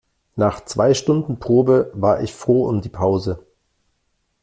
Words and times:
Nach 0.35 0.65
zwei 0.65 0.95
Stunden 0.95 1.37
Probe, 1.37 1.91
war 1.93 2.23
ich 2.23 2.33
froh 2.33 2.65
um 2.67 2.81
die 2.81 2.89
Pause. 2.89 3.45